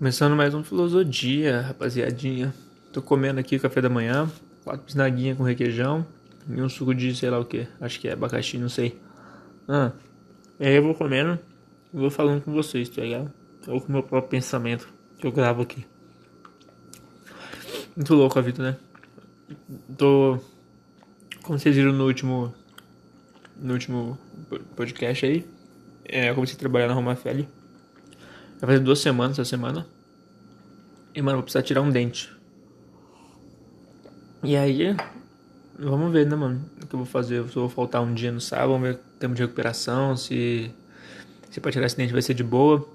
[0.00, 2.54] Começando mais um Filosofia, rapaziadinha.
[2.90, 4.32] Tô comendo aqui café da manhã,
[4.64, 6.06] quatro bisnaguinhas com requeijão
[6.48, 7.68] e um suco de sei lá o que.
[7.78, 8.98] Acho que é abacaxi, não sei.
[9.68, 9.92] Ah,
[10.58, 11.38] e aí eu vou comendo
[11.92, 13.30] e vou falando com vocês, tá ligado?
[13.68, 15.84] Ou com o meu próprio pensamento que eu gravo aqui.
[17.94, 18.76] Muito louco a vida, né?
[19.98, 20.38] Tô.
[21.42, 22.54] Como vocês viram no último.
[23.54, 24.18] No último
[24.74, 25.46] podcast aí,
[26.06, 27.46] é, eu comecei a trabalhar na Roma Feli.
[28.60, 29.86] Vai fazer duas semanas essa semana.
[31.14, 32.30] E, mano, vou precisar tirar um dente.
[34.42, 34.94] E aí,
[35.78, 36.64] vamos ver, né, mano?
[36.82, 37.42] O que eu vou fazer.
[37.48, 40.14] Se eu vou faltar um dia no sábado, vamos ver o tempo de recuperação.
[40.14, 40.70] Se,
[41.50, 42.86] se pra tirar esse dente vai ser de boa.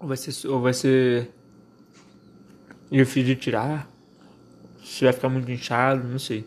[0.00, 0.48] Ou vai ser.
[0.48, 1.30] Ou vai ser.
[2.90, 3.88] Difícil de tirar.
[4.84, 6.46] Se vai ficar muito inchado, não sei.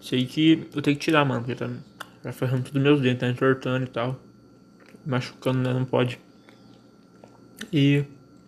[0.00, 1.68] Sei que eu tenho que tirar, mano, porque tá,
[2.22, 4.18] tá ferrando tudo meus dentes, tá entortando e tal.
[5.04, 5.74] Machucando, né?
[5.74, 6.18] Não pode.
[7.72, 8.04] E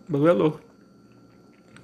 [0.09, 0.61] o bagulho é louco.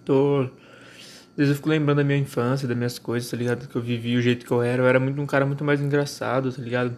[0.05, 0.43] Tô.
[0.43, 3.69] Às vezes eu fico lembrando da minha infância, das minhas coisas, tá ligado?
[3.69, 4.83] Que eu vivi, o jeito que eu era.
[4.83, 6.97] Eu era muito um cara muito mais engraçado, tá ligado?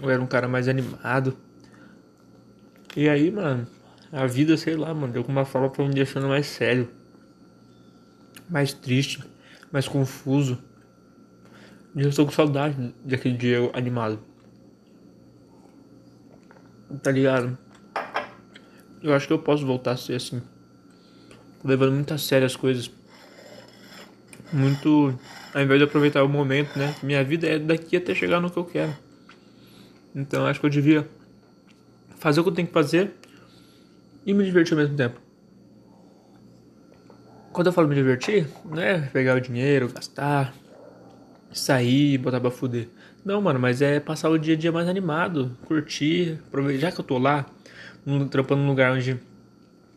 [0.00, 1.36] Eu era um cara mais animado.
[2.96, 3.66] E aí, mano,
[4.12, 6.88] a vida, sei lá, mano, de alguma forma foi me deixando mais sério.
[8.48, 9.22] Mais triste,
[9.72, 10.58] mais confuso.
[11.96, 14.18] E eu estou com saudade daquele dia animado.
[17.02, 17.58] Tá ligado?
[19.04, 20.40] Eu acho que eu posso voltar a ser assim.
[21.62, 22.90] Levando muito a sério as coisas.
[24.50, 25.14] Muito.
[25.52, 26.94] Ao invés de aproveitar o momento, né?
[27.02, 28.96] Minha vida é daqui até chegar no que eu quero.
[30.14, 31.06] Então acho que eu devia
[32.16, 33.12] fazer o que eu tenho que fazer
[34.24, 35.20] e me divertir ao mesmo tempo.
[37.52, 40.54] Quando eu falo me divertir, não é pegar o dinheiro, gastar,
[41.52, 42.88] sair, botar pra fuder.
[43.22, 46.80] Não, mano, mas é passar o dia a dia mais animado, curtir, aproveitar.
[46.80, 47.44] Já que eu tô lá,
[48.30, 49.18] trampando num lugar onde,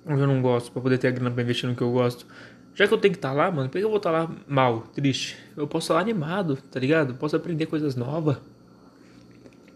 [0.05, 2.25] eu não gosto, pra poder ter a grana pra investir no que eu gosto.
[2.73, 4.19] Já que eu tenho que estar tá lá, mano, por que eu vou estar tá
[4.19, 5.35] lá mal, triste?
[5.55, 7.15] Eu posso estar lá animado, tá ligado?
[7.15, 8.37] posso aprender coisas novas.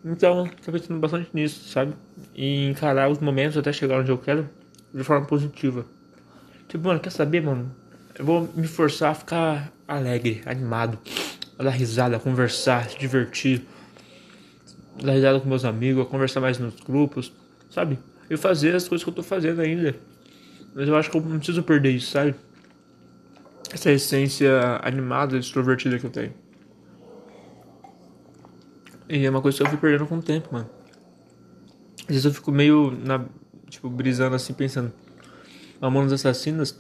[0.04, 1.94] Então, tô pensando bastante nisso, sabe?
[2.34, 4.50] E encarar os momentos até chegar onde eu quero
[4.94, 5.86] de forma positiva.
[6.68, 7.72] Tipo, mano, quer saber, mano?
[8.18, 10.98] Eu vou me forçar a ficar alegre, animado,
[11.58, 13.66] a dar risada, a conversar, se divertir,
[15.02, 17.32] dar risada com meus amigos, a conversar mais nos grupos,
[17.70, 17.98] sabe?
[18.32, 19.94] E fazer as coisas que eu tô fazendo ainda.
[20.74, 22.34] Mas eu acho que eu não preciso perder isso, sabe?
[23.74, 26.34] Essa essência animada, extrovertida que eu tenho.
[29.10, 30.70] E é uma coisa que eu fui perdendo com o tempo, mano.
[32.04, 33.26] Às vezes eu fico meio, na,
[33.70, 34.94] tipo, brisando assim, pensando.
[35.82, 36.80] Mamonas Assassinas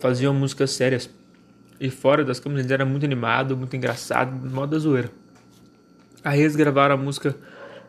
[0.00, 1.08] faziam músicas sérias.
[1.78, 5.12] E fora das câmeras eles eram muito animado, muito engraçado, moda zoeira.
[6.24, 7.36] Aí eles gravaram a música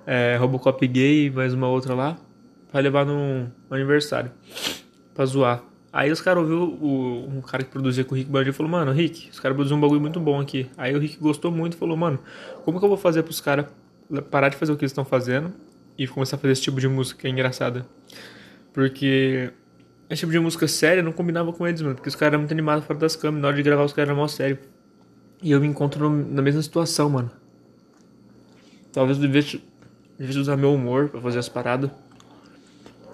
[0.06, 2.29] é, Robocop Gay e mais uma outra lá
[2.72, 4.32] vai levar num aniversário
[5.14, 5.64] pra zoar.
[5.92, 8.72] Aí os caras ouviu o, um cara que produzia com o Rick Bandinho e falou,
[8.72, 10.70] mano, Rick, os caras produziram um bagulho muito bom aqui.
[10.78, 12.20] Aí o Rick gostou muito e falou, mano,
[12.64, 13.66] como que eu vou fazer pros caras
[14.30, 15.52] parar de fazer o que eles estão fazendo
[15.98, 17.86] e começar a fazer esse tipo de música engraçada?
[18.72, 19.52] Porque
[20.10, 22.52] esse tipo de música séria não combinava com eles, mano, porque os caras eram muito
[22.52, 24.60] animados fora das câmeras, na hora de gravar os caras eram mal sério.
[25.42, 27.32] E eu me encontro no, na mesma situação, mano.
[28.92, 29.64] Talvez eu devesse,
[30.18, 31.90] devesse usar meu humor pra fazer as paradas.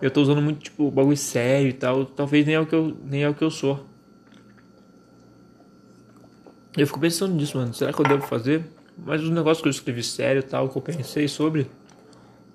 [0.01, 2.05] Eu tô usando muito, tipo, bagulho sério e tal.
[2.05, 3.85] Talvez nem é o que eu, nem é o que eu sou.
[6.77, 7.73] Eu fico pensando nisso, mano.
[7.73, 8.65] Será que eu devo fazer?
[8.97, 11.69] Mas os negócios que eu escrevi sério e tal, que eu pensei sobre.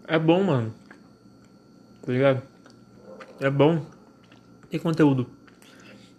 [0.07, 0.75] É bom, mano.
[2.03, 2.43] Tá ligado?
[3.41, 3.85] É bom.
[4.69, 5.27] Tem conteúdo.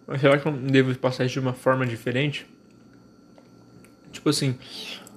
[0.08, 2.46] Mas será que eu devo passar isso de uma forma diferente?
[4.12, 4.58] Tipo assim,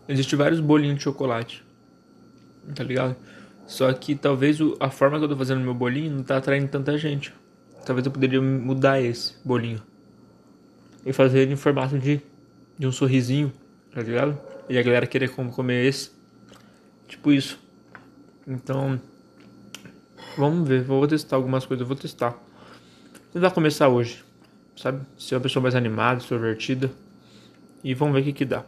[0.08, 1.64] existem vários bolinhos de chocolate.
[2.74, 3.16] Tá ligado?
[3.66, 6.96] Só que talvez a forma que eu tô fazendo meu bolinho não tá atraindo tanta
[6.98, 7.32] gente.
[7.84, 9.82] Talvez eu poderia mudar esse bolinho.
[11.04, 12.20] E fazer ele em formato de,
[12.78, 13.52] de um sorrisinho,
[13.92, 14.38] tá ligado?
[14.68, 16.10] E a galera querer comer esse.
[17.06, 17.58] Tipo isso.
[18.46, 19.00] Então,
[20.36, 20.82] vamos ver.
[20.82, 21.86] Vou testar algumas coisas.
[21.86, 22.38] Vou testar.
[23.32, 24.24] Tentar começar hoje,
[24.76, 25.04] sabe?
[25.18, 26.90] Ser uma pessoa mais animada, extrovertida.
[27.82, 28.64] E vamos ver o que que dá.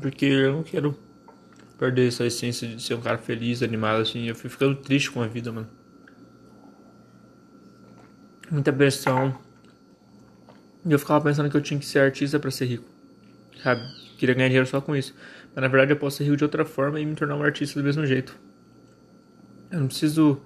[0.00, 0.96] Porque eu não quero
[1.82, 4.28] perder essa essência de ser um cara feliz, animado, assim.
[4.28, 5.68] Eu fui ficando triste com a vida, mano.
[8.48, 9.36] Muita pressão.
[10.86, 12.84] E eu ficava pensando que eu tinha que ser artista para ser rico.
[13.60, 13.80] Sabe?
[14.16, 15.12] Queria ganhar dinheiro só com isso.
[15.52, 17.80] Mas na verdade eu posso ser rico de outra forma e me tornar um artista
[17.80, 18.38] do mesmo jeito.
[19.68, 20.40] Eu não preciso,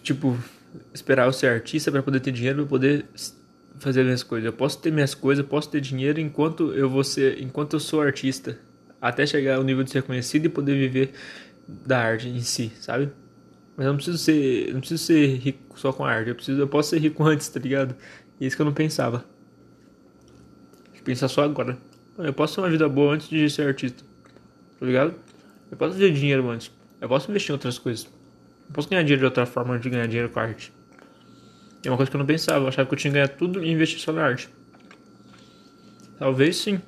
[0.00, 0.38] tipo,
[0.94, 3.04] esperar eu ser artista para poder ter dinheiro para poder
[3.78, 4.46] fazer minhas coisas.
[4.46, 8.00] Eu posso ter minhas coisas, posso ter dinheiro enquanto eu vou ser, enquanto eu sou
[8.00, 8.58] artista
[9.02, 11.12] até chegar ao nível de ser conhecido e poder viver
[11.66, 13.10] da arte em si, sabe?
[13.76, 14.68] Mas eu não preciso ser.
[14.68, 16.28] Eu não preciso ser rico só com arte.
[16.28, 17.96] Eu, preciso, eu posso ser rico antes, tá ligado?
[18.38, 19.24] E é isso que eu não pensava.
[21.04, 21.76] Pensar só agora.
[22.16, 24.04] Eu posso ter uma vida boa antes de ser artista.
[24.78, 25.14] Tá ligado?
[25.68, 26.70] Eu posso ter dinheiro antes.
[27.00, 28.04] Eu posso investir em outras coisas.
[28.04, 30.72] Eu posso ganhar dinheiro de outra forma de ganhar dinheiro com arte.
[31.84, 32.64] É uma coisa que eu não pensava.
[32.64, 34.48] Eu achava que eu tinha que ganhar tudo e investir só na arte.
[36.20, 36.80] Talvez sim.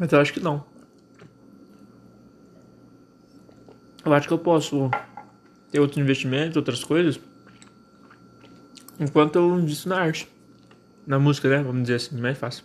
[0.00, 0.75] Mas eu acho que não.
[4.06, 4.88] Eu acho que eu posso
[5.72, 7.18] ter outros investimentos, outras coisas.
[9.00, 10.28] Enquanto eu invisto na arte.
[11.04, 11.60] Na música, né?
[11.60, 12.64] Vamos dizer assim, mais fácil.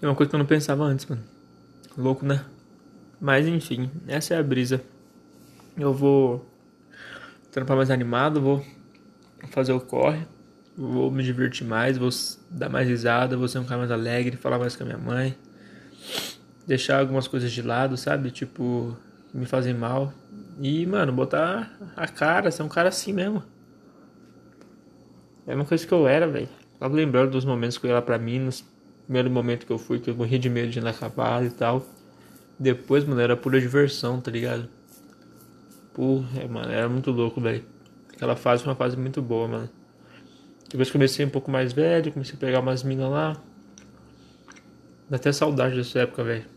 [0.00, 1.22] É uma coisa que eu não pensava antes, mano.
[1.96, 2.44] Louco, né?
[3.18, 4.82] Mas enfim, essa é a brisa.
[5.74, 6.46] Eu vou
[7.50, 8.62] trampar mais animado, vou
[9.50, 10.26] fazer o corre,
[10.76, 12.10] vou me divertir mais, vou
[12.50, 15.34] dar mais risada, vou ser um cara mais alegre, falar mais com a minha mãe,
[16.66, 18.30] deixar algumas coisas de lado, sabe?
[18.30, 18.96] Tipo,
[19.36, 20.12] me fazem mal.
[20.60, 23.42] E, mano, botar a cara, ser um cara assim mesmo.
[25.46, 26.48] É uma coisa que eu era, velho.
[26.78, 28.64] Tava lembrando dos momentos que eu ia lá pra Minas.
[29.04, 31.86] Primeiro momento que eu fui, que eu morri de medo de na cavalo e tal.
[32.58, 34.68] Depois, mano, era pura diversão, tá ligado?
[35.94, 37.64] Porra, mano, era muito louco, velho.
[38.12, 39.70] Aquela fase foi uma fase muito boa, mano.
[40.68, 43.36] Depois comecei um pouco mais velho, comecei a pegar umas minas lá.
[45.08, 46.55] Dá até saudade dessa época, velho.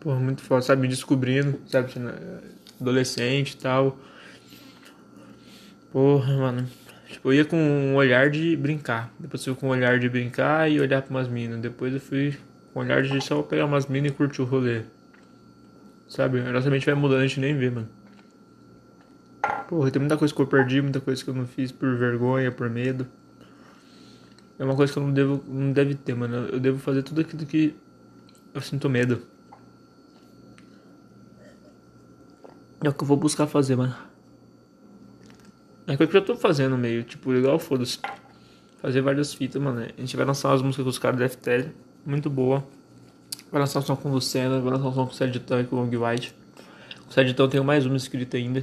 [0.00, 0.82] Porra, muito foda, sabe?
[0.82, 1.90] Me descobrindo, sabe?
[2.80, 3.98] Adolescente e tal.
[5.92, 6.68] Porra, mano.
[7.08, 9.12] Tipo, eu ia com um olhar de brincar.
[9.18, 11.60] Depois eu fui com um olhar de brincar e olhar pra umas minas.
[11.60, 12.36] Depois eu fui
[12.72, 14.82] com um olhar de só pegar umas minas e curtir o rolê.
[16.08, 16.40] Sabe?
[16.40, 17.88] A nossa mente vai mudando, a gente nem vê, mano.
[19.68, 22.52] Porra, tem muita coisa que eu perdi, muita coisa que eu não fiz por vergonha,
[22.52, 23.06] por medo.
[24.58, 26.48] É uma coisa que eu não devo, não deve ter, mano.
[26.52, 27.74] Eu devo fazer tudo aquilo que
[28.54, 29.22] eu sinto medo.
[32.82, 33.94] É o que eu vou buscar fazer, mano.
[35.86, 37.98] É coisa que eu já tô fazendo meio, tipo, legal, foda-se.
[38.80, 39.80] Fazer várias fitas, mano.
[39.80, 41.70] A gente vai lançar umas músicas com os caras da FTL,
[42.06, 42.64] muito boa.
[43.50, 45.64] Vai lançar um som com o Lucena, vai lançar um som com o Seditão e
[45.64, 46.36] com o Long White.
[47.08, 48.62] O Seditão tem mais uma escrita ainda.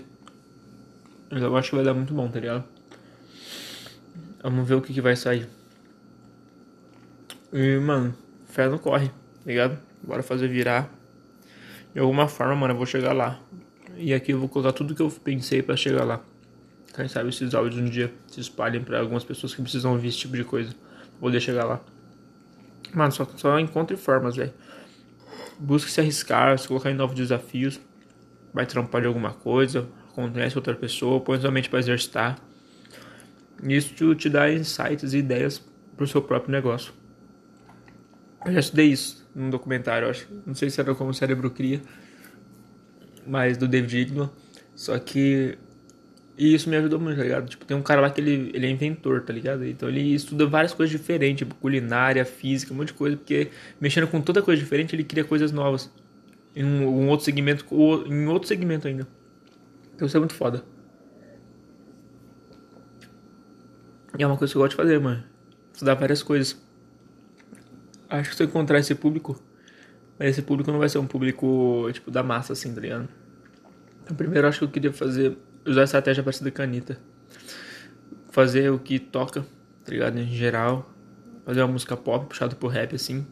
[1.31, 2.63] Eu acho que vai dar muito bom, tá ligado?
[4.41, 5.49] Vamos ver o que, que vai sair.
[7.51, 8.15] E, mano,
[8.45, 9.13] fé não corre, tá
[9.47, 9.79] ligado?
[10.03, 10.89] Bora fazer virar.
[11.93, 13.39] De alguma forma, mano, eu vou chegar lá.
[13.97, 16.21] E aqui eu vou colocar tudo que eu pensei para chegar lá.
[16.93, 20.17] Quem sabe esses áudios um dia se espalhem para algumas pessoas que precisam ouvir esse
[20.17, 20.71] tipo de coisa.
[21.13, 21.81] Vou poder chegar lá.
[22.93, 24.53] Mano, só, só encontre formas, velho.
[25.59, 27.79] Busque se arriscar, se colocar em novos desafios.
[28.53, 32.39] Vai trampar de alguma coisa, conhece outra pessoa, põe sua mente para exercitar.
[33.63, 35.61] Isso te dá insights e ideias
[35.97, 36.93] pro seu próprio negócio.
[38.45, 40.27] Eu já estudei isso num documentário, acho.
[40.45, 41.81] Não sei se era como o cérebro cria,
[43.25, 44.29] mas do David Igman.
[44.75, 45.57] Só que
[46.37, 47.47] e isso me ajudou muito, tá ligado?
[47.47, 49.65] Tipo, tem um cara lá que ele, ele é inventor, tá ligado?
[49.65, 54.07] Então ele estuda várias coisas diferentes, tipo culinária, física, um monte de coisa, porque mexendo
[54.07, 55.89] com toda coisa diferente, ele cria coisas novas.
[56.53, 57.65] Em um, um outro segmento,
[58.05, 59.07] em outro segmento ainda.
[59.95, 60.63] Então isso é muito foda.
[64.17, 65.23] E é uma coisa que eu gosto de fazer, mano.
[65.73, 66.61] Estudar várias coisas.
[68.09, 69.41] Acho que se eu encontrar esse público,
[70.17, 73.07] mas esse público não vai ser um público, tipo, da massa, assim, tá ligado?
[74.03, 76.97] Então, primeiro, acho que eu queria fazer, usar a estratégia parecida com a Anitta.
[78.31, 79.41] Fazer o que toca,
[79.83, 80.17] tá ligado?
[80.17, 80.91] Em geral.
[81.45, 83.25] Fazer uma música pop, puxado pro rap, assim.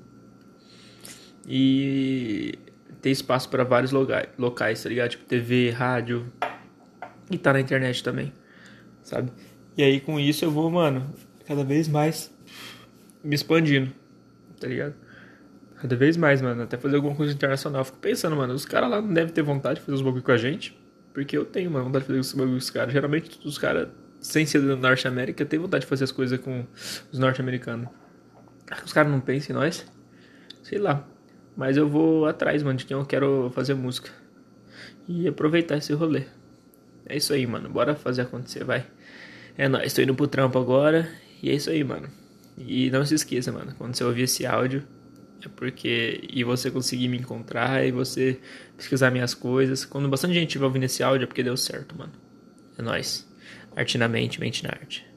[1.47, 2.57] E
[3.01, 5.11] ter espaço para vários locais, tá ligado?
[5.11, 6.25] Tipo, TV, rádio,
[7.29, 8.31] e tá na internet também,
[9.01, 9.31] sabe?
[9.77, 11.13] E aí com isso eu vou, mano,
[11.45, 12.31] cada vez mais
[13.23, 13.91] me expandindo,
[14.59, 14.93] tá ligado?
[15.83, 17.83] Cada vez mais, mano, até fazer alguma coisa internacional.
[17.83, 20.31] Fico pensando, mano, os caras lá não devem ter vontade de fazer os bagulho com
[20.31, 20.81] a gente,
[21.13, 22.93] porque eu tenho, mano, vontade de fazer os bagulho com os caras.
[22.93, 23.89] Geralmente os caras,
[24.21, 26.65] sem ser da Norte América, têm vontade de fazer as coisas com
[27.11, 27.89] os norte-americanos.
[28.85, 29.85] Os caras não pensam em nós?
[30.61, 31.05] Sei lá.
[31.53, 34.09] Mas eu vou atrás, mano, de quem eu quero fazer música.
[35.05, 36.23] E aproveitar esse rolê.
[37.05, 37.69] É isso aí, mano.
[37.69, 38.85] Bora fazer acontecer, vai.
[39.57, 41.09] É nóis, tô indo pro trampo agora.
[41.41, 42.07] E é isso aí, mano.
[42.57, 43.75] E não se esqueça, mano.
[43.77, 44.81] Quando você ouvir esse áudio,
[45.47, 46.21] é porque.
[46.29, 48.39] E você conseguir me encontrar e você
[48.75, 49.85] pesquisar minhas coisas.
[49.85, 52.13] Quando bastante gente vai ouvindo esse áudio, é porque deu certo, mano.
[52.77, 53.27] É nóis.
[53.75, 55.12] Arte na mente, mente na arte.